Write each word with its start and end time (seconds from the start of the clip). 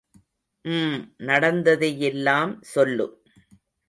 ம்... 0.65 0.95
நடந்ததையெல்லாம் 1.17 2.57
சொல்லு. 2.61 3.07